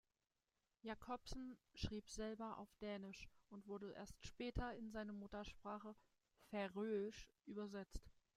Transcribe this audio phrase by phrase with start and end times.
[0.83, 5.95] Jacobsen schrieb selber auf Dänisch und wurde erst später in seine Muttersprache
[6.49, 8.09] Färöisch übersetzt.